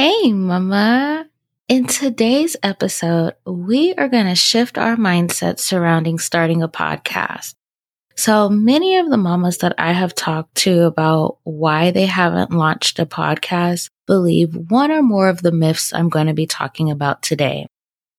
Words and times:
Hey, 0.00 0.32
Mama. 0.32 1.26
In 1.66 1.88
today's 1.88 2.56
episode, 2.62 3.34
we 3.44 3.94
are 3.94 4.06
going 4.06 4.26
to 4.26 4.36
shift 4.36 4.78
our 4.78 4.94
mindset 4.94 5.58
surrounding 5.58 6.20
starting 6.20 6.62
a 6.62 6.68
podcast. 6.68 7.56
So 8.14 8.48
many 8.48 8.98
of 8.98 9.10
the 9.10 9.16
mamas 9.16 9.58
that 9.58 9.74
I 9.76 9.90
have 9.90 10.14
talked 10.14 10.54
to 10.58 10.82
about 10.82 11.38
why 11.42 11.90
they 11.90 12.06
haven't 12.06 12.52
launched 12.52 13.00
a 13.00 13.06
podcast 13.06 13.90
believe 14.06 14.54
one 14.70 14.92
or 14.92 15.02
more 15.02 15.28
of 15.28 15.42
the 15.42 15.50
myths 15.50 15.92
I'm 15.92 16.10
going 16.10 16.28
to 16.28 16.32
be 16.32 16.46
talking 16.46 16.92
about 16.92 17.20
today. 17.20 17.66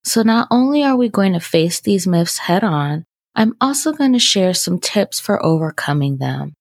So 0.04 0.22
not 0.22 0.50
only 0.52 0.84
are 0.84 0.98
we 0.98 1.08
going 1.08 1.32
to 1.32 1.40
face 1.40 1.80
these 1.80 2.06
myths 2.06 2.40
head 2.40 2.66
on, 2.66 3.06
I'm 3.36 3.56
also 3.62 3.94
going 3.94 4.12
to 4.12 4.20
share 4.20 4.54
some 4.54 4.82
tips 4.82 5.22
for 5.22 5.42
overcoming 5.46 6.18
them. 6.18 6.56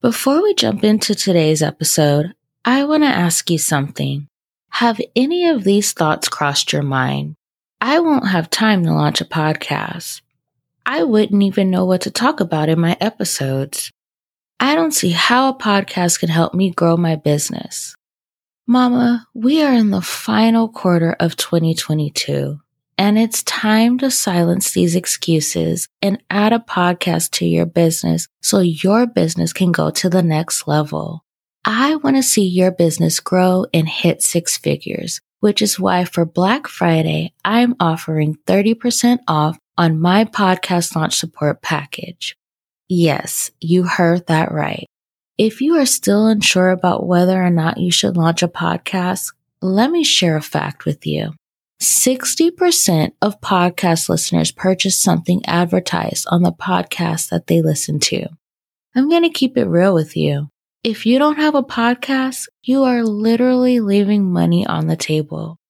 Before 0.00 0.42
we 0.42 0.54
jump 0.54 0.82
into 0.82 1.14
today's 1.14 1.60
episode, 1.60 2.32
I 2.64 2.86
want 2.86 3.02
to 3.02 3.08
ask 3.10 3.50
you 3.50 3.58
something. 3.58 4.28
Have 4.72 5.00
any 5.14 5.48
of 5.48 5.64
these 5.64 5.92
thoughts 5.92 6.30
crossed 6.30 6.72
your 6.72 6.82
mind? 6.82 7.36
I 7.82 8.00
won't 8.00 8.28
have 8.28 8.48
time 8.48 8.82
to 8.84 8.92
launch 8.92 9.20
a 9.20 9.26
podcast. 9.26 10.22
I 10.86 11.04
wouldn't 11.04 11.42
even 11.42 11.70
know 11.70 11.84
what 11.84 12.00
to 12.00 12.10
talk 12.10 12.40
about 12.40 12.70
in 12.70 12.80
my 12.80 12.96
episodes. 12.98 13.92
I 14.58 14.74
don't 14.74 14.92
see 14.92 15.10
how 15.10 15.50
a 15.50 15.58
podcast 15.58 16.20
can 16.20 16.30
help 16.30 16.54
me 16.54 16.70
grow 16.70 16.96
my 16.96 17.16
business. 17.16 17.94
Mama, 18.66 19.28
we 19.34 19.62
are 19.62 19.74
in 19.74 19.90
the 19.90 20.00
final 20.00 20.70
quarter 20.70 21.14
of 21.20 21.36
2022 21.36 22.58
and 22.96 23.18
it's 23.18 23.42
time 23.42 23.98
to 23.98 24.10
silence 24.10 24.70
these 24.70 24.96
excuses 24.96 25.86
and 26.00 26.22
add 26.30 26.54
a 26.54 26.58
podcast 26.58 27.30
to 27.32 27.44
your 27.44 27.66
business 27.66 28.26
so 28.40 28.60
your 28.60 29.06
business 29.06 29.52
can 29.52 29.70
go 29.70 29.90
to 29.90 30.08
the 30.08 30.22
next 30.22 30.66
level. 30.66 31.24
I 31.64 31.94
want 31.94 32.16
to 32.16 32.24
see 32.24 32.44
your 32.44 32.72
business 32.72 33.20
grow 33.20 33.66
and 33.72 33.88
hit 33.88 34.20
six 34.20 34.56
figures, 34.56 35.20
which 35.38 35.62
is 35.62 35.78
why 35.78 36.04
for 36.04 36.24
Black 36.24 36.66
Friday, 36.66 37.34
I'm 37.44 37.76
offering 37.78 38.36
30% 38.48 39.18
off 39.28 39.58
on 39.78 40.00
my 40.00 40.24
podcast 40.24 40.96
launch 40.96 41.14
support 41.14 41.62
package. 41.62 42.36
Yes, 42.88 43.52
you 43.60 43.84
heard 43.84 44.26
that 44.26 44.50
right. 44.50 44.86
If 45.38 45.60
you 45.60 45.76
are 45.76 45.86
still 45.86 46.26
unsure 46.26 46.70
about 46.70 47.06
whether 47.06 47.40
or 47.40 47.50
not 47.50 47.78
you 47.78 47.92
should 47.92 48.16
launch 48.16 48.42
a 48.42 48.48
podcast, 48.48 49.32
let 49.60 49.90
me 49.90 50.02
share 50.02 50.36
a 50.36 50.42
fact 50.42 50.84
with 50.84 51.06
you. 51.06 51.32
60% 51.80 53.12
of 53.22 53.40
podcast 53.40 54.08
listeners 54.08 54.50
purchase 54.50 54.98
something 54.98 55.44
advertised 55.46 56.26
on 56.28 56.42
the 56.42 56.52
podcast 56.52 57.28
that 57.30 57.46
they 57.46 57.62
listen 57.62 58.00
to. 58.00 58.26
I'm 58.96 59.08
going 59.08 59.22
to 59.22 59.30
keep 59.30 59.56
it 59.56 59.64
real 59.64 59.94
with 59.94 60.16
you. 60.16 60.51
If 60.84 61.06
you 61.06 61.20
don't 61.20 61.36
have 61.36 61.54
a 61.54 61.62
podcast, 61.62 62.48
you 62.64 62.82
are 62.82 63.04
literally 63.04 63.78
leaving 63.78 64.32
money 64.32 64.66
on 64.66 64.88
the 64.88 64.96
table. 64.96 65.60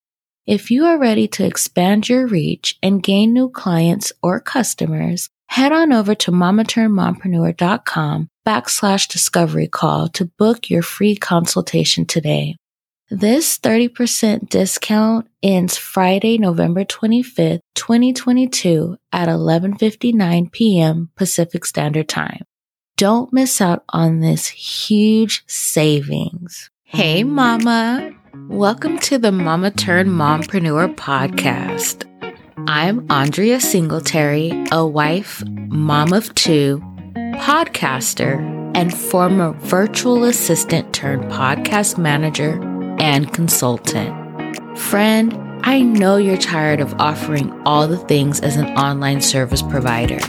If 0.46 0.70
you 0.70 0.86
are 0.86 0.98
ready 0.98 1.28
to 1.28 1.44
expand 1.44 2.08
your 2.08 2.26
reach 2.26 2.78
and 2.82 3.02
gain 3.02 3.34
new 3.34 3.50
clients 3.50 4.14
or 4.22 4.40
customers, 4.40 5.28
head 5.48 5.70
on 5.70 5.92
over 5.92 6.14
to 6.14 6.30
mamaturnedmompreneur.com 6.30 8.28
backslash 8.46 9.06
discovery 9.06 9.68
call 9.68 10.08
to 10.08 10.24
book 10.38 10.70
your 10.70 10.80
free 10.80 11.14
consultation 11.14 12.06
today. 12.06 12.56
This 13.10 13.58
30% 13.58 14.48
discount 14.48 15.28
ends 15.42 15.76
Friday, 15.76 16.38
November 16.38 16.86
25th, 16.86 17.60
2022 17.74 18.96
at 19.12 19.28
11:59 19.28 20.50
p.m. 20.50 21.10
Pacific 21.16 21.66
Standard 21.66 22.08
Time. 22.08 22.46
Don't 22.96 23.32
miss 23.32 23.60
out 23.60 23.84
on 23.88 24.20
this 24.20 24.46
huge 24.48 25.44
savings. 25.46 26.70
Hey 26.84 27.22
mm-hmm. 27.22 27.34
mama, 27.34 28.12
welcome 28.48 28.98
to 28.98 29.18
the 29.18 29.32
Mama 29.32 29.70
Turned 29.70 30.10
Mompreneur 30.10 30.94
podcast. 30.94 32.04
I'm 32.68 33.08
Andria 33.08 33.62
Singletary, 33.62 34.52
a 34.70 34.86
wife, 34.86 35.42
mom 35.46 36.12
of 36.12 36.34
two, 36.34 36.80
podcaster, 37.36 38.36
and 38.76 38.94
former 38.94 39.52
virtual 39.52 40.24
assistant 40.24 40.92
turned 40.92 41.24
podcast 41.32 41.96
manager 41.96 42.60
and 43.00 43.32
consultant. 43.32 44.14
Friend, 44.78 45.32
I 45.64 45.80
know 45.80 46.18
you're 46.18 46.36
tired 46.36 46.80
of 46.80 46.94
offering 47.00 47.50
all 47.64 47.88
the 47.88 47.96
things 47.96 48.38
as 48.40 48.56
an 48.56 48.66
online 48.76 49.22
service 49.22 49.62
provider. 49.62 50.20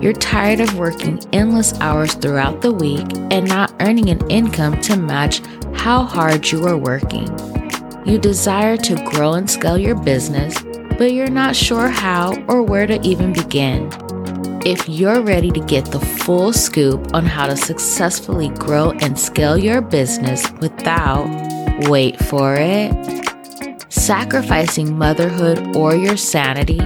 You're 0.00 0.12
tired 0.12 0.60
of 0.60 0.78
working 0.78 1.20
endless 1.32 1.72
hours 1.80 2.14
throughout 2.14 2.62
the 2.62 2.72
week 2.72 3.06
and 3.30 3.48
not 3.48 3.74
earning 3.80 4.10
an 4.10 4.28
income 4.30 4.80
to 4.82 4.96
match 4.96 5.40
how 5.74 6.04
hard 6.04 6.50
you 6.50 6.66
are 6.66 6.76
working. 6.76 7.28
You 8.04 8.18
desire 8.18 8.76
to 8.76 8.94
grow 9.10 9.34
and 9.34 9.50
scale 9.50 9.78
your 9.78 9.94
business, 9.94 10.62
but 10.98 11.12
you're 11.12 11.30
not 11.30 11.56
sure 11.56 11.88
how 11.88 12.34
or 12.48 12.62
where 12.62 12.86
to 12.86 13.00
even 13.02 13.32
begin. 13.32 13.90
If 14.64 14.88
you're 14.88 15.22
ready 15.22 15.50
to 15.50 15.60
get 15.60 15.86
the 15.86 16.00
full 16.00 16.52
scoop 16.52 17.14
on 17.14 17.24
how 17.24 17.46
to 17.46 17.56
successfully 17.56 18.48
grow 18.50 18.90
and 19.00 19.18
scale 19.18 19.56
your 19.56 19.80
business 19.80 20.50
without 20.60 21.26
Wait 21.80 22.18
for 22.24 22.54
it. 22.54 22.90
Sacrificing 23.90 24.96
motherhood 24.96 25.76
or 25.76 25.94
your 25.94 26.16
sanity. 26.16 26.78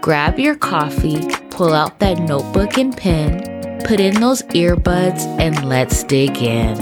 Grab 0.00 0.40
your 0.40 0.56
coffee, 0.56 1.20
pull 1.58 1.74
out 1.74 1.98
that 1.98 2.20
notebook 2.20 2.78
and 2.78 2.96
pen, 2.96 3.80
put 3.84 3.98
in 3.98 4.20
those 4.20 4.42
earbuds, 4.54 5.24
and 5.40 5.68
let's 5.68 6.04
dig 6.04 6.36
in. 6.40 6.76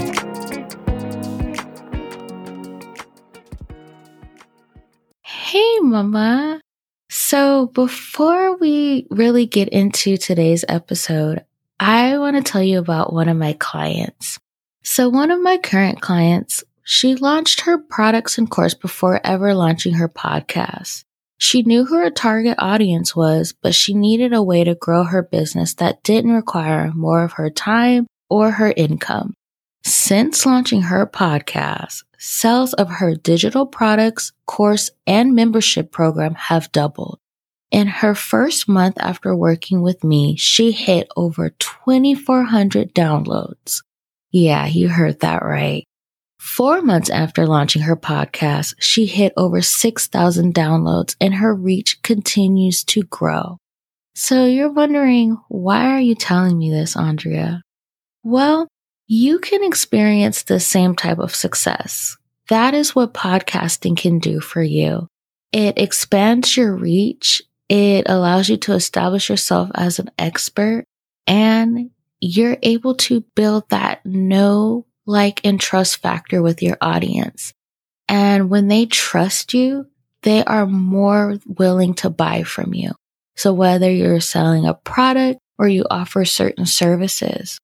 Hey, 5.23 5.79
Mama. 5.79 6.61
So, 7.09 7.71
before 7.73 8.55
we 8.57 9.07
really 9.09 9.47
get 9.47 9.69
into 9.69 10.15
today's 10.15 10.63
episode, 10.69 11.43
I 11.79 12.19
want 12.19 12.37
to 12.37 12.43
tell 12.43 12.61
you 12.61 12.77
about 12.77 13.11
one 13.11 13.29
of 13.29 13.35
my 13.35 13.53
clients. 13.53 14.37
So, 14.83 15.09
one 15.09 15.31
of 15.31 15.41
my 15.41 15.57
current 15.57 16.01
clients 16.01 16.63
she 16.83 17.15
launched 17.15 17.61
her 17.61 17.79
products 17.79 18.37
and 18.37 18.49
course 18.49 18.75
before 18.75 19.19
ever 19.23 19.55
launching 19.55 19.95
her 19.95 20.07
podcast. 20.07 21.03
She 21.37 21.61
knew 21.61 21.85
who 21.85 21.97
her 21.97 22.09
target 22.09 22.55
audience 22.57 23.15
was, 23.15 23.53
but 23.61 23.75
she 23.75 23.93
needed 23.93 24.33
a 24.33 24.43
way 24.43 24.63
to 24.63 24.75
grow 24.75 25.03
her 25.03 25.21
business 25.21 25.73
that 25.75 26.03
didn't 26.03 26.31
require 26.31 26.91
more 26.93 27.23
of 27.23 27.33
her 27.33 27.49
time 27.49 28.07
or 28.29 28.51
her 28.51 28.73
income. 28.75 29.33
Since 29.83 30.45
launching 30.45 30.83
her 30.83 31.05
podcast, 31.05 32.03
sales 32.17 32.73
of 32.73 32.89
her 32.89 33.15
digital 33.15 33.65
products, 33.65 34.33
course, 34.45 34.89
and 35.05 35.35
membership 35.35 35.91
program 35.91 36.33
have 36.35 36.71
doubled. 36.71 37.19
In 37.69 37.87
her 37.87 38.15
first 38.15 38.67
month 38.67 38.97
after 38.99 39.35
working 39.35 39.81
with 39.81 40.03
me, 40.03 40.35
she 40.37 40.71
hit 40.71 41.07
over 41.15 41.51
2,400 41.51 42.93
downloads. 42.93 43.83
Yeah, 44.31 44.65
you 44.65 44.89
heard 44.89 45.19
that 45.19 45.43
right. 45.43 45.85
Four 46.39 46.81
months 46.81 47.09
after 47.09 47.47
launching 47.47 47.83
her 47.83 47.95
podcast, 47.95 48.75
she 48.79 49.05
hit 49.05 49.33
over 49.37 49.61
6,000 49.61 50.53
downloads 50.53 51.15
and 51.19 51.35
her 51.35 51.53
reach 51.53 52.01
continues 52.03 52.83
to 52.85 53.03
grow. 53.03 53.57
So 54.15 54.45
you're 54.45 54.71
wondering, 54.71 55.37
why 55.47 55.91
are 55.91 55.99
you 55.99 56.15
telling 56.15 56.57
me 56.57 56.71
this, 56.71 56.95
Andria? 56.95 57.61
Well, 58.23 58.67
you 59.07 59.39
can 59.39 59.63
experience 59.63 60.43
the 60.43 60.59
same 60.59 60.95
type 60.95 61.19
of 61.19 61.35
success. 61.35 62.17
That 62.49 62.73
is 62.73 62.95
what 62.95 63.13
podcasting 63.13 63.97
can 63.97 64.19
do 64.19 64.39
for 64.39 64.61
you. 64.61 65.07
It 65.51 65.77
expands 65.77 66.57
your 66.57 66.75
reach. 66.75 67.41
It 67.69 68.09
allows 68.09 68.49
you 68.49 68.57
to 68.57 68.73
establish 68.73 69.29
yourself 69.29 69.69
as 69.75 69.99
an 69.99 70.11
expert 70.17 70.85
and 71.25 71.91
you're 72.19 72.57
able 72.63 72.95
to 72.95 73.21
build 73.35 73.69
that 73.69 74.05
know 74.05 74.85
like 75.07 75.41
and 75.43 75.59
trust 75.59 75.97
factor 75.97 76.41
with 76.41 76.61
your 76.61 76.77
audience. 76.81 77.53
And 78.07 78.49
when 78.49 78.67
they 78.67 78.85
trust 78.85 79.53
you, 79.53 79.87
they 80.21 80.43
are 80.43 80.65
more 80.65 81.37
willing 81.45 81.93
to 81.95 82.09
buy 82.09 82.43
from 82.43 82.73
you. 82.73 82.91
So 83.35 83.53
whether 83.53 83.89
you're 83.89 84.19
selling 84.19 84.65
a 84.65 84.73
product 84.73 85.39
or 85.57 85.67
you 85.67 85.85
offer 85.89 86.25
certain 86.25 86.65
services. 86.65 87.59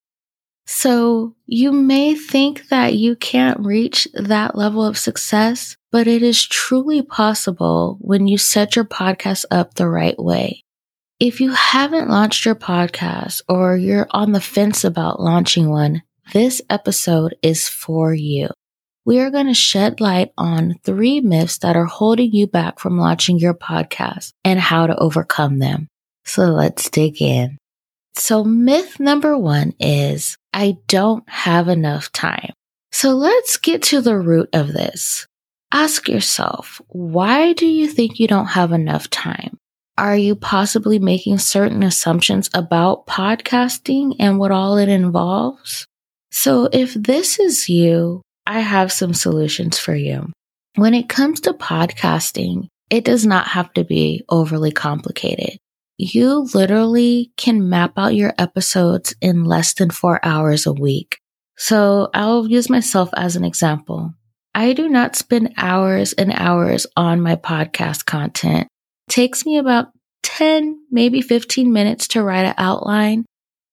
So 0.65 1.35
you 1.45 1.71
may 1.71 2.15
think 2.15 2.69
that 2.69 2.95
you 2.95 3.15
can't 3.15 3.59
reach 3.59 4.07
that 4.13 4.55
level 4.55 4.85
of 4.85 4.97
success, 4.97 5.75
but 5.91 6.07
it 6.07 6.23
is 6.23 6.45
truly 6.45 7.01
possible 7.01 7.97
when 7.99 8.27
you 8.27 8.37
set 8.37 8.75
your 8.75 8.85
podcast 8.85 9.45
up 9.51 9.73
the 9.73 9.89
right 9.89 10.17
way. 10.17 10.63
If 11.19 11.41
you 11.41 11.51
haven't 11.51 12.09
launched 12.09 12.45
your 12.45 12.55
podcast 12.55 13.41
or 13.47 13.75
you're 13.75 14.07
on 14.11 14.31
the 14.31 14.41
fence 14.41 14.83
about 14.83 15.19
launching 15.19 15.69
one, 15.69 16.01
this 16.31 16.61
episode 16.69 17.35
is 17.41 17.67
for 17.67 18.13
you. 18.13 18.49
We 19.05 19.19
are 19.19 19.29
going 19.29 19.47
to 19.47 19.53
shed 19.53 19.99
light 19.99 20.31
on 20.37 20.75
three 20.83 21.19
myths 21.19 21.57
that 21.59 21.75
are 21.75 21.85
holding 21.85 22.31
you 22.31 22.47
back 22.47 22.79
from 22.79 22.97
launching 22.97 23.37
your 23.37 23.53
podcast 23.53 24.31
and 24.45 24.59
how 24.59 24.87
to 24.87 24.97
overcome 24.97 25.59
them. 25.59 25.87
So 26.23 26.45
let's 26.45 26.89
dig 26.89 27.21
in. 27.21 27.57
So 28.15 28.43
myth 28.43 28.99
number 28.99 29.37
one 29.37 29.73
is 29.79 30.37
I 30.53 30.77
don't 30.87 31.27
have 31.27 31.67
enough 31.67 32.11
time. 32.11 32.53
So 32.91 33.09
let's 33.09 33.57
get 33.57 33.81
to 33.83 34.01
the 34.01 34.17
root 34.17 34.49
of 34.53 34.71
this. 34.71 35.27
Ask 35.73 36.07
yourself, 36.07 36.81
why 36.87 37.53
do 37.53 37.65
you 37.65 37.87
think 37.87 38.19
you 38.19 38.27
don't 38.27 38.45
have 38.45 38.71
enough 38.71 39.09
time? 39.09 39.57
Are 39.97 40.15
you 40.15 40.35
possibly 40.35 40.99
making 40.99 41.39
certain 41.39 41.83
assumptions 41.83 42.49
about 42.53 43.05
podcasting 43.05 44.15
and 44.19 44.39
what 44.39 44.51
all 44.51 44.77
it 44.77 44.89
involves? 44.89 45.87
So 46.33 46.67
if 46.73 46.95
this 46.95 47.39
is 47.39 47.69
you, 47.69 48.23
I 48.47 48.61
have 48.61 48.91
some 48.91 49.13
solutions 49.13 49.77
for 49.77 49.93
you. 49.93 50.31
When 50.75 50.95
it 50.95 51.07
comes 51.07 51.39
to 51.41 51.53
podcasting, 51.53 52.69
it 52.89 53.05
does 53.05 53.23
not 53.23 53.49
have 53.49 53.71
to 53.73 53.83
be 53.83 54.25
overly 54.29 54.71
complicated. 54.71 55.59
You 55.99 56.49
literally 56.55 57.31
can 57.37 57.69
map 57.69 57.93
out 57.97 58.15
your 58.15 58.33
episodes 58.39 59.13
in 59.21 59.45
less 59.45 59.75
than 59.75 59.91
four 59.91 60.19
hours 60.25 60.65
a 60.65 60.73
week. 60.73 61.19
So 61.55 62.09
I'll 62.15 62.47
use 62.47 62.67
myself 62.67 63.11
as 63.15 63.35
an 63.35 63.45
example. 63.45 64.15
I 64.55 64.73
do 64.73 64.89
not 64.89 65.15
spend 65.15 65.53
hours 65.55 66.13
and 66.13 66.33
hours 66.33 66.87
on 66.97 67.21
my 67.21 67.35
podcast 67.35 68.05
content. 68.05 68.67
It 69.07 69.11
takes 69.11 69.45
me 69.45 69.59
about 69.59 69.89
10, 70.23 70.79
maybe 70.89 71.21
15 71.21 71.71
minutes 71.71 72.07
to 72.09 72.23
write 72.23 72.45
an 72.45 72.55
outline. 72.57 73.23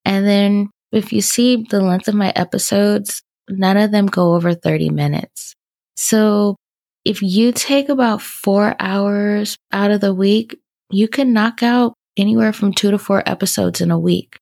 And 0.04 0.26
then 0.26 0.68
if 0.92 1.12
you 1.12 1.20
see 1.20 1.64
the 1.68 1.80
length 1.80 2.08
of 2.08 2.14
my 2.14 2.32
episodes, 2.34 3.22
none 3.48 3.76
of 3.76 3.90
them 3.90 4.06
go 4.06 4.34
over 4.34 4.54
30 4.54 4.90
minutes. 4.90 5.54
So 5.96 6.56
if 7.04 7.22
you 7.22 7.52
take 7.52 7.88
about 7.88 8.22
four 8.22 8.74
hours 8.78 9.56
out 9.72 9.90
of 9.90 10.00
the 10.00 10.14
week, 10.14 10.58
you 10.90 11.08
can 11.08 11.32
knock 11.32 11.62
out 11.62 11.94
anywhere 12.16 12.52
from 12.52 12.72
two 12.72 12.90
to 12.90 12.98
four 12.98 13.22
episodes 13.26 13.80
in 13.80 13.90
a 13.90 13.98
week. 13.98 14.38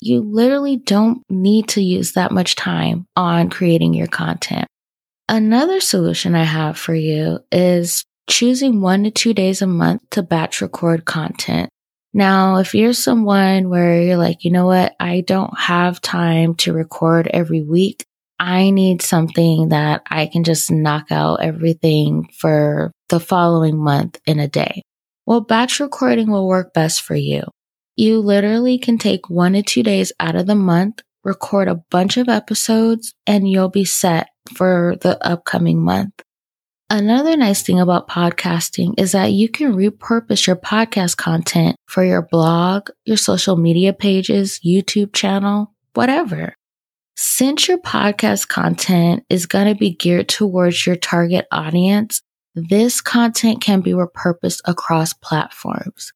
You 0.00 0.20
literally 0.20 0.76
don't 0.76 1.22
need 1.28 1.68
to 1.70 1.82
use 1.82 2.12
that 2.12 2.32
much 2.32 2.56
time 2.56 3.06
on 3.16 3.50
creating 3.50 3.94
your 3.94 4.06
content. 4.06 4.66
Another 5.28 5.78
solution 5.80 6.34
I 6.34 6.44
have 6.44 6.78
for 6.78 6.94
you 6.94 7.40
is 7.52 8.04
choosing 8.28 8.80
one 8.80 9.04
to 9.04 9.10
two 9.10 9.34
days 9.34 9.62
a 9.62 9.66
month 9.66 10.02
to 10.10 10.22
batch 10.22 10.62
record 10.62 11.04
content. 11.04 11.68
Now, 12.12 12.56
if 12.56 12.74
you're 12.74 12.92
someone 12.92 13.68
where 13.68 14.02
you're 14.02 14.16
like, 14.16 14.44
you 14.44 14.50
know 14.50 14.66
what, 14.66 14.94
I 14.98 15.20
don't 15.20 15.56
have 15.58 16.00
time 16.00 16.54
to 16.56 16.72
record 16.72 17.28
every 17.28 17.62
week, 17.62 18.04
I 18.40 18.70
need 18.70 19.02
something 19.02 19.68
that 19.68 20.02
I 20.10 20.26
can 20.26 20.44
just 20.44 20.70
knock 20.70 21.12
out 21.12 21.42
everything 21.42 22.28
for 22.38 22.90
the 23.10 23.20
following 23.20 23.78
month 23.78 24.18
in 24.26 24.40
a 24.40 24.48
day. 24.48 24.82
Well, 25.26 25.42
batch 25.42 25.78
recording 25.78 26.30
will 26.30 26.48
work 26.48 26.72
best 26.74 27.02
for 27.02 27.14
you. 27.14 27.42
You 27.96 28.20
literally 28.20 28.78
can 28.78 28.98
take 28.98 29.28
one 29.28 29.52
to 29.52 29.62
two 29.62 29.82
days 29.82 30.12
out 30.18 30.36
of 30.36 30.46
the 30.46 30.54
month, 30.54 31.02
record 31.22 31.68
a 31.68 31.82
bunch 31.90 32.16
of 32.16 32.28
episodes, 32.28 33.14
and 33.26 33.48
you'll 33.48 33.68
be 33.68 33.84
set 33.84 34.30
for 34.56 34.96
the 35.02 35.22
upcoming 35.24 35.84
month. 35.84 36.14
Another 36.92 37.36
nice 37.36 37.62
thing 37.62 37.78
about 37.78 38.08
podcasting 38.08 38.94
is 38.98 39.12
that 39.12 39.30
you 39.30 39.48
can 39.48 39.74
repurpose 39.74 40.48
your 40.48 40.56
podcast 40.56 41.16
content 41.16 41.76
for 41.86 42.02
your 42.02 42.20
blog, 42.20 42.90
your 43.04 43.16
social 43.16 43.56
media 43.56 43.92
pages, 43.92 44.58
YouTube 44.66 45.12
channel, 45.12 45.72
whatever. 45.94 46.52
Since 47.14 47.68
your 47.68 47.78
podcast 47.78 48.48
content 48.48 49.24
is 49.30 49.46
going 49.46 49.68
to 49.68 49.78
be 49.78 49.94
geared 49.94 50.28
towards 50.28 50.84
your 50.84 50.96
target 50.96 51.46
audience, 51.52 52.22
this 52.56 53.00
content 53.00 53.60
can 53.60 53.82
be 53.82 53.92
repurposed 53.92 54.60
across 54.64 55.12
platforms. 55.12 56.12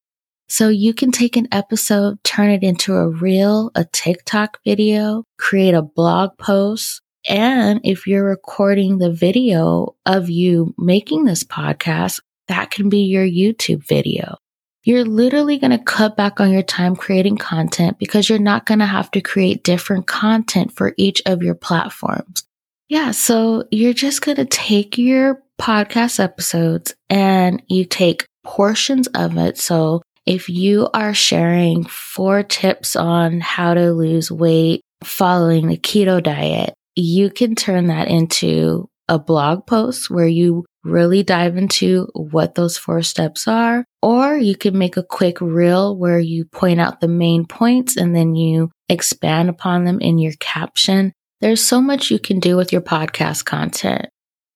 So 0.49 0.67
you 0.67 0.93
can 0.93 1.11
take 1.11 1.37
an 1.37 1.47
episode, 1.53 2.21
turn 2.25 2.49
it 2.49 2.63
into 2.63 2.95
a 2.95 3.07
reel, 3.07 3.71
a 3.75 3.85
TikTok 3.85 4.59
video, 4.65 5.23
create 5.37 5.73
a 5.73 5.81
blog 5.81 6.31
post, 6.37 7.01
and 7.27 7.81
if 7.83 8.07
you're 8.07 8.23
recording 8.23 8.97
the 8.97 9.11
video 9.11 9.95
of 10.05 10.29
you 10.29 10.73
making 10.77 11.25
this 11.25 11.43
podcast, 11.43 12.21
that 12.47 12.71
can 12.71 12.89
be 12.89 13.05
your 13.05 13.25
YouTube 13.25 13.83
video. 13.83 14.37
You're 14.83 15.05
literally 15.05 15.57
going 15.57 15.71
to 15.71 15.83
cut 15.83 16.15
back 16.15 16.39
on 16.39 16.51
your 16.51 16.61
time 16.61 16.95
creating 16.95 17.37
content 17.37 17.97
because 17.97 18.29
you're 18.29 18.37
not 18.37 18.67
going 18.67 18.79
to 18.79 18.85
have 18.85 19.09
to 19.11 19.21
create 19.21 19.63
different 19.63 20.05
content 20.05 20.73
for 20.73 20.93
each 20.97 21.23
of 21.25 21.41
your 21.41 21.55
platforms. 21.55 22.43
Yeah. 22.87 23.09
So 23.09 23.63
you're 23.71 23.93
just 23.93 24.21
going 24.21 24.35
to 24.37 24.45
take 24.45 24.99
your 24.99 25.41
podcast 25.59 26.19
episodes 26.19 26.93
and 27.09 27.63
you 27.67 27.85
take 27.85 28.27
portions 28.43 29.07
of 29.07 29.37
it. 29.37 29.57
So 29.57 30.03
if 30.27 30.49
you 30.49 30.87
are 30.93 31.15
sharing 31.15 31.85
four 31.85 32.43
tips 32.43 32.95
on 32.95 33.41
how 33.41 33.73
to 33.73 33.91
lose 33.91 34.31
weight 34.31 34.81
following 35.03 35.67
the 35.67 35.77
keto 35.77 36.21
diet, 36.21 36.75
you 36.95 37.29
can 37.29 37.55
turn 37.55 37.87
that 37.87 38.07
into 38.07 38.89
a 39.07 39.19
blog 39.19 39.67
post 39.67 40.09
where 40.09 40.27
you 40.27 40.65
really 40.83 41.23
dive 41.23 41.57
into 41.57 42.07
what 42.13 42.55
those 42.55 42.77
four 42.77 43.01
steps 43.01 43.47
are. 43.47 43.85
Or 44.01 44.37
you 44.37 44.55
can 44.55 44.77
make 44.77 44.97
a 44.97 45.03
quick 45.03 45.41
reel 45.41 45.97
where 45.97 46.19
you 46.19 46.45
point 46.45 46.79
out 46.79 47.01
the 47.01 47.07
main 47.07 47.45
points 47.45 47.97
and 47.97 48.15
then 48.15 48.35
you 48.35 48.71
expand 48.89 49.49
upon 49.49 49.83
them 49.83 49.99
in 49.99 50.17
your 50.17 50.33
caption. 50.39 51.11
There's 51.41 51.61
so 51.61 51.81
much 51.81 52.11
you 52.11 52.19
can 52.19 52.39
do 52.39 52.55
with 52.55 52.71
your 52.71 52.81
podcast 52.81 53.45
content. 53.45 54.07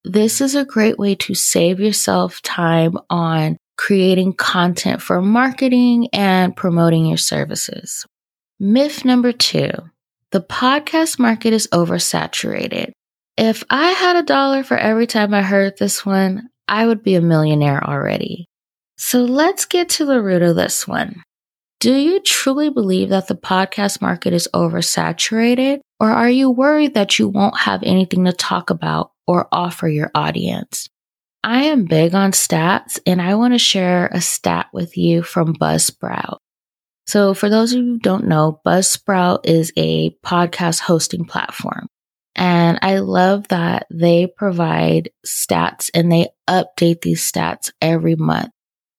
This 0.05 0.39
is 0.39 0.55
a 0.55 0.65
great 0.65 0.97
way 0.97 1.15
to 1.15 1.35
save 1.35 1.79
yourself 1.79 2.41
time 2.41 2.97
on 3.09 3.57
creating 3.77 4.33
content 4.33 5.01
for 5.01 5.21
marketing 5.21 6.09
and 6.13 6.55
promoting 6.55 7.05
your 7.05 7.17
services. 7.17 8.05
Myth 8.59 9.03
number 9.03 9.31
two 9.31 9.71
the 10.31 10.41
podcast 10.41 11.17
market 11.17 11.53
is 11.53 11.67
oversaturated. 11.73 12.91
If 13.37 13.63
I 13.69 13.89
had 13.91 14.15
a 14.15 14.23
dollar 14.23 14.63
for 14.63 14.77
every 14.77 15.07
time 15.07 15.33
I 15.33 15.41
heard 15.41 15.77
this 15.77 16.05
one, 16.05 16.49
I 16.67 16.85
would 16.85 17.03
be 17.03 17.15
a 17.15 17.21
millionaire 17.21 17.83
already. 17.83 18.45
So 18.97 19.23
let's 19.23 19.65
get 19.65 19.89
to 19.89 20.05
the 20.05 20.21
root 20.21 20.41
of 20.41 20.55
this 20.55 20.87
one. 20.87 21.23
Do 21.79 21.93
you 21.95 22.19
truly 22.19 22.69
believe 22.69 23.09
that 23.09 23.27
the 23.27 23.35
podcast 23.35 24.01
market 24.01 24.33
is 24.33 24.49
oversaturated, 24.53 25.79
or 25.99 26.11
are 26.11 26.29
you 26.29 26.51
worried 26.51 26.93
that 26.95 27.17
you 27.17 27.29
won't 27.29 27.57
have 27.57 27.81
anything 27.83 28.25
to 28.25 28.33
talk 28.33 28.69
about 28.69 29.11
or 29.25 29.47
offer 29.51 29.87
your 29.87 30.11
audience? 30.13 30.89
I 31.41 31.63
am 31.63 31.85
big 31.85 32.13
on 32.13 32.33
stats, 32.33 32.99
and 33.07 33.21
I 33.21 33.35
want 33.35 33.53
to 33.53 33.59
share 33.59 34.07
a 34.11 34.19
stat 34.19 34.67
with 34.73 34.97
you 34.97 35.23
from 35.23 35.55
Buzzsprout. 35.55 36.39
So, 37.09 37.33
for 37.33 37.49
those 37.49 37.73
of 37.73 37.79
you 37.79 37.85
who 37.93 37.97
don't 37.97 38.27
know, 38.27 38.61
Buzzsprout 38.63 39.39
is 39.45 39.73
a 39.75 40.11
podcast 40.23 40.81
hosting 40.81 41.25
platform. 41.25 41.87
And 42.35 42.77
I 42.83 42.99
love 42.99 43.47
that 43.47 43.87
they 43.91 44.27
provide 44.27 45.09
stats 45.25 45.89
and 45.95 46.11
they 46.11 46.27
update 46.47 47.01
these 47.01 47.23
stats 47.23 47.71
every 47.81 48.15
month. 48.15 48.51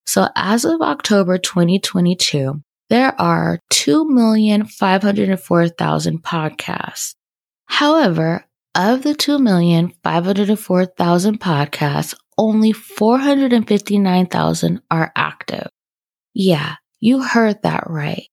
So, 0.07 0.27
as 0.35 0.65
of 0.65 0.83
October 0.83 1.39
2022, 1.39 2.61
there 2.89 3.15
are 3.21 3.61
2,504,000 3.73 6.21
podcasts. 6.21 7.15
However, 7.67 8.45
of 8.75 9.05
the 9.05 9.15
2,504,000 9.15 11.39
podcasts, 11.39 12.17
only 12.37 12.73
459,000 12.73 14.81
are 14.91 15.13
active. 15.15 15.69
Yeah, 16.35 16.75
you 17.01 17.23
heard 17.23 17.63
that 17.63 17.89
right. 17.89 18.29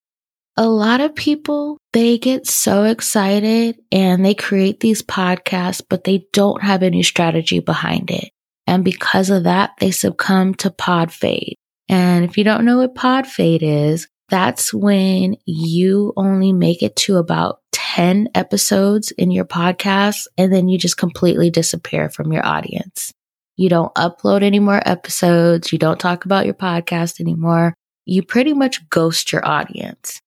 A 0.57 0.67
lot 0.67 1.01
of 1.01 1.15
people, 1.15 1.77
they 1.93 2.17
get 2.17 2.47
so 2.47 2.83
excited 2.83 3.79
and 3.91 4.25
they 4.25 4.33
create 4.33 4.79
these 4.79 5.01
podcasts, 5.01 5.81
but 5.87 6.03
they 6.03 6.27
don't 6.33 6.63
have 6.63 6.83
any 6.83 7.03
strategy 7.03 7.59
behind 7.59 8.11
it. 8.11 8.29
And 8.65 8.83
because 8.83 9.29
of 9.29 9.43
that, 9.43 9.71
they 9.79 9.91
succumb 9.91 10.55
to 10.55 10.71
pod 10.71 11.11
fade. 11.13 11.55
And 11.87 12.25
if 12.25 12.37
you 12.37 12.43
don't 12.43 12.65
know 12.65 12.77
what 12.79 12.95
pod 12.95 13.27
fade 13.27 13.63
is, 13.63 14.07
that's 14.29 14.73
when 14.73 15.37
you 15.45 16.11
only 16.17 16.51
make 16.51 16.83
it 16.83 16.95
to 16.97 17.17
about 17.17 17.59
10 17.71 18.29
episodes 18.35 19.11
in 19.11 19.31
your 19.31 19.45
podcast 19.45 20.27
and 20.37 20.51
then 20.51 20.67
you 20.67 20.77
just 20.77 20.97
completely 20.97 21.49
disappear 21.49 22.09
from 22.09 22.33
your 22.33 22.45
audience. 22.45 23.13
You 23.55 23.69
don't 23.69 23.93
upload 23.95 24.43
any 24.43 24.59
more 24.59 24.81
episodes. 24.85 25.71
You 25.71 25.79
don't 25.79 25.99
talk 25.99 26.25
about 26.25 26.45
your 26.45 26.55
podcast 26.55 27.21
anymore 27.21 27.73
you 28.07 28.23
pretty 28.23 28.53
much 28.53 28.89
ghost 28.89 29.31
your 29.31 29.45
audience. 29.45 30.21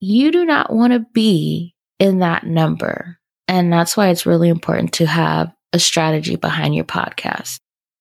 You 0.00 0.32
do 0.32 0.44
not 0.44 0.72
want 0.72 0.94
to 0.94 1.04
be 1.12 1.74
in 1.98 2.20
that 2.20 2.44
number. 2.44 3.18
And 3.46 3.72
that's 3.72 3.96
why 3.96 4.08
it's 4.08 4.26
really 4.26 4.48
important 4.48 4.92
to 4.94 5.06
have 5.06 5.52
a 5.72 5.78
strategy 5.78 6.36
behind 6.36 6.74
your 6.74 6.84
podcast. 6.84 7.58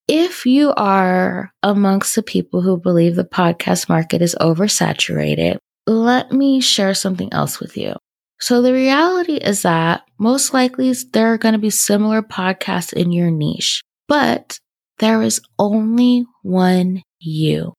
If 0.08 0.46
you 0.46 0.74
are 0.78 1.52
amongst 1.62 2.16
the 2.16 2.24
people 2.24 2.62
who 2.62 2.80
believe 2.80 3.16
the 3.16 3.26
podcast 3.26 3.90
market 3.90 4.22
is 4.22 4.36
oversaturated, 4.40 5.58
let 5.86 6.32
me 6.32 6.62
share 6.62 6.94
something 6.94 7.32
else 7.34 7.60
with 7.60 7.76
you. 7.76 7.96
So 8.40 8.62
the 8.62 8.72
reality 8.72 9.36
is 9.36 9.64
that 9.64 10.04
most 10.20 10.54
likely 10.54 10.94
there 11.12 11.34
are 11.34 11.38
going 11.38 11.54
to 11.54 11.60
be 11.60 11.70
similar 11.70 12.22
podcasts 12.22 12.94
in 12.94 13.12
your 13.12 13.32
niche, 13.32 13.82
but 14.08 14.60
there 15.00 15.22
is 15.22 15.42
only 15.60 16.26
one 16.44 17.02
you. 17.20 17.74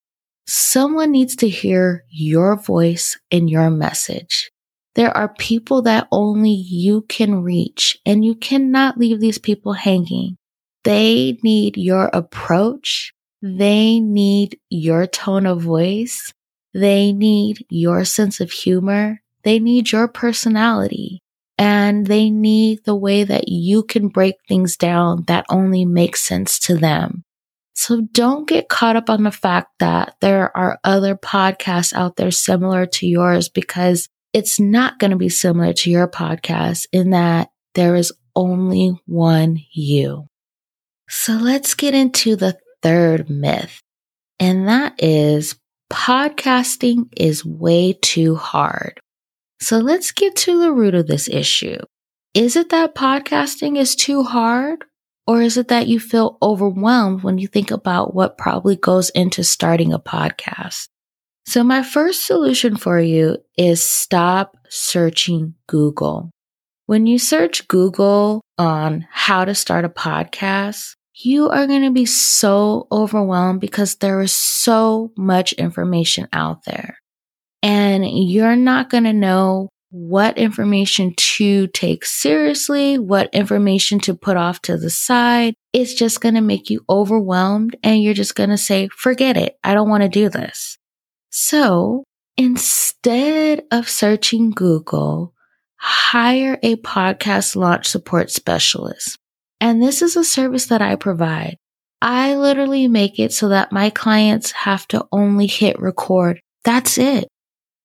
Someone 0.51 1.11
needs 1.11 1.35
to 1.35 1.47
hear 1.47 2.05
your 2.09 2.55
voice 2.55 3.19
and 3.29 3.47
your 3.47 3.69
message. 3.69 4.49
There 4.95 5.15
are 5.15 5.31
people 5.35 5.83
that 5.83 6.07
only 6.11 6.49
you 6.49 7.03
can 7.03 7.43
reach 7.43 7.99
and 8.03 8.25
you 8.25 8.33
cannot 8.33 8.97
leave 8.97 9.19
these 9.19 9.37
people 9.37 9.73
hanging. 9.73 10.37
They 10.83 11.37
need 11.43 11.77
your 11.77 12.09
approach. 12.13 13.13
They 13.43 13.99
need 13.99 14.59
your 14.71 15.05
tone 15.05 15.45
of 15.45 15.61
voice. 15.61 16.33
They 16.73 17.13
need 17.13 17.63
your 17.69 18.03
sense 18.03 18.39
of 18.39 18.49
humor. 18.49 19.21
They 19.43 19.59
need 19.59 19.91
your 19.91 20.07
personality 20.07 21.21
and 21.59 22.07
they 22.07 22.31
need 22.31 22.85
the 22.85 22.95
way 22.95 23.23
that 23.23 23.49
you 23.49 23.83
can 23.83 24.07
break 24.07 24.37
things 24.47 24.77
down 24.77 25.25
that 25.27 25.45
only 25.47 25.85
makes 25.85 26.23
sense 26.23 26.57
to 26.61 26.75
them. 26.75 27.23
So 27.79 28.01
don't 28.01 28.45
get 28.45 28.67
caught 28.67 28.97
up 28.97 29.09
on 29.09 29.23
the 29.23 29.31
fact 29.31 29.69
that 29.79 30.15
there 30.19 30.55
are 30.55 30.81
other 30.83 31.15
podcasts 31.15 31.93
out 31.93 32.17
there 32.17 32.29
similar 32.29 32.85
to 32.85 33.07
yours 33.07 33.47
because 33.47 34.09
it's 34.33 34.59
not 34.59 34.99
going 34.99 35.11
to 35.11 35.17
be 35.17 35.29
similar 35.29 35.71
to 35.71 35.89
your 35.89 36.09
podcast 36.09 36.87
in 36.91 37.11
that 37.11 37.51
there 37.75 37.95
is 37.95 38.11
only 38.35 38.99
one 39.05 39.59
you. 39.71 40.27
So 41.07 41.35
let's 41.35 41.73
get 41.73 41.95
into 41.95 42.35
the 42.35 42.57
third 42.83 43.29
myth. 43.29 43.79
And 44.41 44.67
that 44.67 45.01
is 45.01 45.57
podcasting 45.89 47.13
is 47.15 47.45
way 47.45 47.93
too 47.93 48.35
hard. 48.35 48.99
So 49.61 49.77
let's 49.77 50.11
get 50.11 50.35
to 50.35 50.59
the 50.59 50.73
root 50.73 50.95
of 50.95 51.07
this 51.07 51.29
issue. 51.29 51.77
Is 52.33 52.57
it 52.57 52.71
that 52.71 52.93
podcasting 52.93 53.77
is 53.77 53.95
too 53.95 54.23
hard? 54.23 54.83
Or 55.29 55.43
is 55.43 55.57
it 55.57 55.67
that 55.67 55.85
you 55.85 55.99
feel 55.99 56.39
overwhelmed 56.41 57.21
when 57.21 57.37
you 57.37 57.45
think 57.45 57.69
about 57.69 58.15
what 58.15 58.35
probably 58.35 58.75
goes 58.75 59.11
into 59.11 59.43
starting 59.43 59.93
a 59.93 59.99
podcast? 59.99 60.87
So 61.45 61.63
my 61.63 61.83
first 61.83 62.25
solution 62.25 62.75
for 62.75 62.99
you 62.99 63.37
is 63.55 63.83
stop 63.83 64.57
searching 64.69 65.53
Google. 65.67 66.31
When 66.87 67.05
you 67.05 67.19
search 67.19 67.67
Google 67.67 68.41
on 68.57 69.05
how 69.11 69.45
to 69.45 69.53
start 69.53 69.85
a 69.85 69.89
podcast, 69.89 70.95
you 71.13 71.47
are 71.47 71.67
going 71.67 71.83
to 71.83 71.91
be 71.91 72.07
so 72.07 72.87
overwhelmed 72.91 73.61
because 73.61 73.97
there 73.97 74.21
is 74.21 74.35
so 74.35 75.11
much 75.15 75.53
information 75.53 76.27
out 76.33 76.65
there 76.65 76.97
and 77.61 78.03
you're 78.03 78.55
not 78.55 78.89
going 78.89 79.03
to 79.03 79.13
know 79.13 79.69
what 79.91 80.37
information 80.37 81.13
to 81.15 81.67
take 81.67 82.05
seriously, 82.05 82.99
what 82.99 83.33
information 83.33 83.99
to 84.01 84.13
put 84.13 84.37
off 84.37 84.61
to 84.61 84.77
the 84.77 84.89
side. 84.89 85.55
It's 85.73 85.93
just 85.93 86.21
going 86.21 86.35
to 86.35 86.41
make 86.41 86.69
you 86.69 86.85
overwhelmed 86.89 87.75
and 87.83 88.01
you're 88.01 88.13
just 88.13 88.35
going 88.35 88.49
to 88.49 88.57
say, 88.57 88.87
forget 88.89 89.35
it. 89.35 89.57
I 89.63 89.73
don't 89.73 89.89
want 89.89 90.03
to 90.03 90.09
do 90.09 90.29
this. 90.29 90.77
So 91.31 92.03
instead 92.37 93.63
of 93.71 93.89
searching 93.89 94.51
Google, 94.51 95.33
hire 95.77 96.59
a 96.61 96.75
podcast 96.77 97.55
launch 97.55 97.87
support 97.87 98.31
specialist. 98.31 99.17
And 99.61 99.81
this 99.81 100.01
is 100.01 100.15
a 100.15 100.23
service 100.23 100.67
that 100.67 100.81
I 100.81 100.95
provide. 100.95 101.57
I 102.01 102.35
literally 102.35 102.87
make 102.87 103.19
it 103.19 103.33
so 103.33 103.49
that 103.49 103.71
my 103.71 103.89
clients 103.89 104.51
have 104.51 104.87
to 104.89 105.05
only 105.11 105.47
hit 105.47 105.79
record. 105.79 106.39
That's 106.63 106.97
it. 106.97 107.27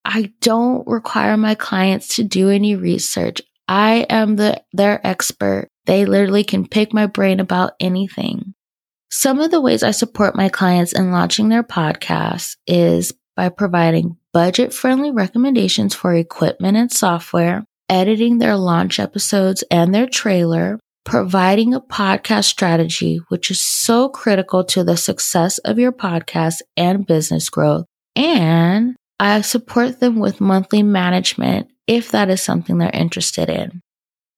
I 0.05 0.31
don't 0.41 0.87
require 0.87 1.35
my 1.35 1.55
clients 1.55 2.15
to 2.15 2.23
do 2.23 2.49
any 2.49 2.75
research. 2.75 3.41
I 3.67 4.05
am 4.09 4.35
the, 4.35 4.61
their 4.71 5.05
expert. 5.05 5.69
They 5.85 6.05
literally 6.05 6.43
can 6.43 6.67
pick 6.67 6.93
my 6.93 7.07
brain 7.07 7.39
about 7.39 7.73
anything. 7.79 8.53
Some 9.09 9.39
of 9.39 9.51
the 9.51 9.61
ways 9.61 9.81
I 9.81 9.91
support 9.91 10.35
my 10.35 10.49
clients 10.49 10.93
in 10.93 11.11
launching 11.11 11.49
their 11.49 11.63
podcasts 11.63 12.57
is 12.67 13.13
by 13.35 13.49
providing 13.49 14.17
budget 14.33 14.73
friendly 14.73 15.11
recommendations 15.11 15.95
for 15.95 16.13
equipment 16.13 16.77
and 16.77 16.91
software, 16.91 17.65
editing 17.89 18.37
their 18.37 18.57
launch 18.57 18.99
episodes 18.99 19.63
and 19.71 19.93
their 19.93 20.07
trailer, 20.07 20.79
providing 21.05 21.73
a 21.73 21.81
podcast 21.81 22.45
strategy, 22.45 23.19
which 23.29 23.49
is 23.49 23.61
so 23.61 24.09
critical 24.09 24.63
to 24.65 24.83
the 24.83 24.97
success 24.97 25.57
of 25.59 25.79
your 25.79 25.91
podcast 25.91 26.55
and 26.75 27.05
business 27.07 27.49
growth, 27.49 27.85
and 28.15 28.95
I 29.19 29.41
support 29.41 29.99
them 29.99 30.19
with 30.19 30.41
monthly 30.41 30.83
management 30.83 31.69
if 31.87 32.11
that 32.11 32.29
is 32.29 32.41
something 32.41 32.77
they're 32.77 32.89
interested 32.89 33.49
in. 33.49 33.81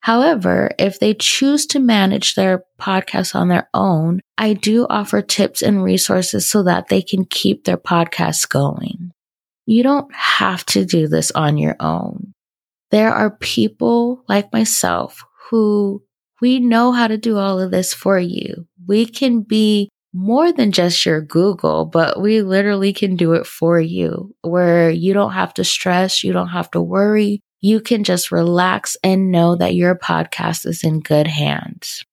However, 0.01 0.72
if 0.77 1.00
they 1.00 1.13
choose 1.13 1.65
to 1.67 1.79
manage 1.79 2.36
their 2.36 2.63
podcast 2.79 3.36
on 3.36 3.50
their 3.50 3.67
own, 3.74 4.22
I 4.38 4.53
do 4.53 4.86
offer 4.89 5.22
tips 5.22 5.62
and 5.62 5.84
resources 5.84 6.50
so 6.50 6.63
that 6.63 6.88
they 6.88 7.01
can 7.01 7.25
keep 7.25 7.63
their 7.65 7.77
podcast 7.77 8.50
going. 8.50 9.12
You 9.65 9.84
don't 9.84 10.13
have 10.13 10.65
to 10.67 10.86
do 10.86 11.07
this 11.07 11.31
on 11.31 11.57
your 11.57 11.75
own. 11.79 12.34
There 12.91 13.12
are 13.12 13.31
people 13.31 14.24
like 14.29 14.53
myself 14.53 15.25
who 15.50 16.03
we 16.39 16.60
know 16.60 16.91
how 16.91 17.07
to 17.07 17.17
do 17.17 17.38
all 17.38 17.60
of 17.60 17.72
this 17.72 17.93
for 17.93 18.17
you. 18.17 18.67
We 18.88 19.05
can 19.05 19.41
be 19.41 19.89
more 20.17 20.51
than 20.51 20.71
just 20.71 21.05
your 21.05 21.21
Google, 21.21 21.86
but 21.86 22.19
we 22.19 22.41
literally 22.41 22.91
can 22.91 23.15
do 23.15 23.33
it 23.33 23.45
for 23.45 23.79
you 23.79 24.33
where 24.41 24.89
you 24.89 25.13
don't 25.13 25.33
have 25.33 25.53
to 25.53 25.63
stress. 25.63 26.24
You 26.24 26.33
don't 26.33 26.50
have 26.50 26.71
to 26.71 26.81
worry. 26.81 27.41
You 27.62 27.79
can 27.79 28.03
just 28.03 28.31
relax 28.31 28.97
and 29.03 29.31
know 29.31 29.55
that 29.55 29.75
your 29.75 29.95
podcast 29.95 30.65
is 30.65 30.83
in 30.83 31.01
good 31.01 31.27
hands. 31.27 32.03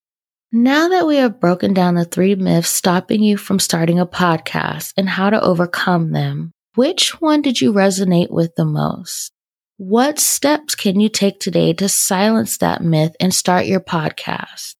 Now 0.53 0.89
that 0.89 1.07
we 1.07 1.17
have 1.17 1.41
broken 1.41 1.73
down 1.73 1.95
the 1.95 2.05
three 2.05 2.35
myths 2.35 2.69
stopping 2.69 3.23
you 3.23 3.39
from 3.39 3.59
starting 3.59 3.99
a 3.99 4.07
podcast 4.07 4.93
and 4.99 5.09
how 5.09 5.31
to 5.31 5.43
overcome 5.43 6.13
them, 6.13 6.53
which 6.75 7.21
one 7.23 7.41
did 7.41 7.61
you 7.61 7.73
resonate 7.73 8.31
with 8.31 8.55
the 8.55 8.67
most? 8.67 9.33
What 9.79 10.19
steps 10.19 10.75
can 10.75 11.01
you 11.01 11.09
take 11.09 11.41
today 11.41 11.73
to 11.73 11.89
silence 11.89 12.59
that 12.59 12.83
myth 12.83 13.17
and 13.19 13.35
start 13.35 13.65
your 13.65 13.81
podcast? 13.81 14.75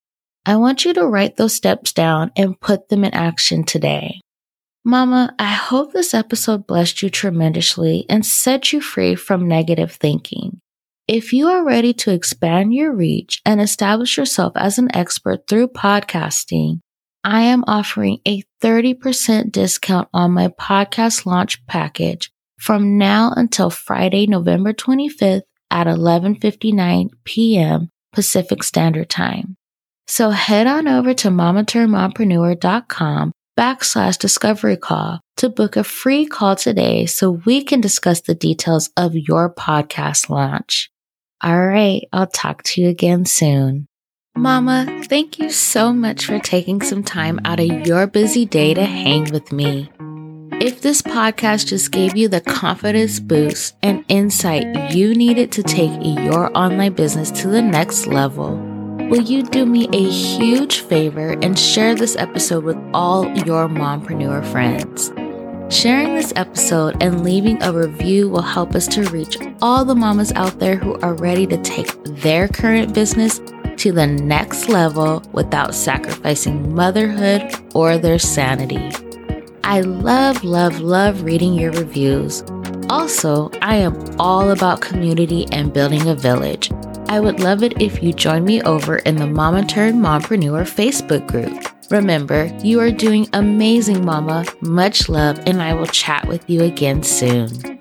I 0.47 0.57
want 0.57 0.85
you 0.85 0.93
to 0.95 1.07
write 1.07 1.37
those 1.37 1.55
steps 1.55 1.93
down 1.93 2.31
and 2.37 2.61
put 2.61 2.89
them 2.89 3.05
in 3.05 3.15
action 3.15 3.65
today. 3.65 4.21
Mama, 4.85 5.35
I 5.39 5.53
hope 5.53 5.93
this 5.93 6.13
episode 6.13 6.67
blessed 6.67 7.03
you 7.03 7.09
tremendously 7.09 8.05
and 8.11 8.27
set 8.27 8.71
you 8.71 8.83
free 8.83 9.15
from 9.15 9.49
negative 9.49 9.93
thinking. 9.93 10.61
If 11.09 11.33
you 11.33 11.49
are 11.49 11.65
ready 11.65 11.95
to 11.95 12.13
expand 12.13 12.75
your 12.75 12.93
reach 12.95 13.41
and 13.47 13.61
establish 13.61 14.19
yourself 14.19 14.53
as 14.57 14.79
an 14.79 14.95
expert 14.95 15.47
through 15.49 15.69
podcasting, 15.69 16.81
I 17.23 17.43
am 17.43 17.65
offering 17.67 18.19
a 18.27 18.43
30% 18.63 19.51
discount 19.51 20.09
on 20.13 20.33
my 20.33 20.49
podcast 20.49 21.25
launch 21.25 21.65
package 21.67 22.31
from 22.59 22.99
now 22.99 23.33
until 23.35 23.71
Friday, 23.71 24.27
November 24.27 24.75
25th 24.75 25.43
at 25.71 25.87
11:59 25.87 27.09
p.m. 27.25 27.89
Pacific 28.13 28.63
Standard 28.63 29.09
Time. 29.09 29.57
So 30.07 30.31
head 30.31 30.67
on 30.67 30.89
over 30.89 31.15
to 31.15 31.29
mamaturnedmompreneur.com 31.29 33.33
backslash 33.59 34.19
discovery 34.19 34.77
call 34.77 35.21
to 35.37 35.49
book 35.49 35.77
a 35.77 35.85
free 35.85 36.27
call 36.27 36.57
today 36.57 37.07
so 37.07 37.31
we 37.31 37.63
can 37.63 37.81
discuss 37.81 38.21
the 38.21 38.35
details 38.35 38.91
of 38.97 39.15
your 39.15 39.53
podcast 39.53 40.29
launch. 40.29 40.91
All 41.43 41.67
right, 41.67 42.03
I'll 42.13 42.27
talk 42.27 42.63
to 42.65 42.83
you 42.83 42.89
again 42.89 43.25
soon. 43.25 43.87
Mama, 44.37 45.03
thank 45.05 45.39
you 45.39 45.51
so 45.51 45.93
much 45.93 46.27
for 46.27 46.39
taking 46.41 46.83
some 46.83 47.05
time 47.05 47.41
out 47.45 47.61
of 47.61 47.87
your 47.87 48.07
busy 48.07 48.45
day 48.45 48.75
to 48.75 48.85
hang 48.85 49.31
with 49.31 49.53
me. 49.53 49.91
If 50.61 50.81
this 50.81 51.03
podcast 51.03 51.69
just 51.69 51.93
gave 51.93 52.17
you 52.17 52.29
the 52.29 52.41
confidence 52.41 53.21
boost 53.21 53.77
and 53.83 54.05
insight 54.09 54.93
you 54.93 55.15
needed 55.15 55.53
to 55.53 55.63
take 55.63 55.93
your 56.03 56.57
online 56.57 56.95
business 56.95 57.31
to 57.43 57.49
the 57.49 57.63
next 57.63 58.07
level, 58.07 58.74
will 59.09 59.23
you 59.23 59.43
do 59.43 59.67
me 59.67 59.89
a 59.93 60.11
huge 60.11 60.81
favor 60.81 61.33
and 61.43 61.59
share 61.59 61.95
this 61.95 62.17
episode 62.17 62.65
with 62.65 62.79
all 62.93 63.27
your 63.47 63.69
mompreneur 63.69 64.45
friends? 64.51 65.13
Sharing 65.75 66.15
this 66.15 66.33
episode 66.37 67.03
and 67.03 67.25
leaving 67.25 67.63
a 67.63 67.73
review 67.73 68.29
will 68.29 68.43
help 68.43 68.75
us 68.75 68.87
to 68.89 69.03
reach 69.11 69.37
all 69.61 69.85
the 69.85 69.95
mamas 69.95 70.33
out 70.33 70.59
there 70.59 70.77
who 70.77 70.95
are 71.01 71.15
ready 71.15 71.47
to 71.47 71.57
take 71.63 71.93
their 72.05 72.49
current 72.49 72.95
business 72.95 73.41
to 73.77 73.93
the 73.93 74.07
next 74.07 74.69
level 74.69 75.23
without 75.33 75.75
sacrificing 75.75 76.75
motherhood 76.75 77.53
or 77.75 77.99
their 77.99 78.19
sanity. 78.19 78.91
I 79.65 79.81
love, 79.81 80.45
love, 80.45 80.81
love 80.81 81.23
reading 81.23 81.55
your 81.55 81.73
reviews. 81.73 82.45
Also, 82.89 83.51
I 83.63 83.77
am 83.77 83.97
all 84.21 84.51
about 84.51 84.81
community 84.81 85.47
and 85.51 85.73
building 85.73 86.09
a 86.09 86.15
village. 86.15 86.71
I 87.09 87.21
would 87.21 87.41
love 87.41 87.63
it 87.63 87.81
if 87.81 88.03
you 88.03 88.13
join 88.13 88.45
me 88.45 88.63
over 88.63 88.97
in 88.97 89.17
the 89.17 89.27
Mama 89.27 89.65
Turned 89.65 90.03
Mompreneur 90.03 90.65
Facebook 90.65 91.27
group. 91.27 91.67
Remember, 91.91 92.47
you 92.63 92.81
are 92.81 92.91
doing 92.91 93.29
amazing, 93.33 94.05
Mama. 94.05 94.45
Much 94.61 95.09
love, 95.09 95.39
and 95.47 95.63
I 95.63 95.75
will 95.75 95.87
chat 95.87 96.27
with 96.27 96.49
you 96.49 96.63
again 96.63 97.03
soon. 97.03 97.74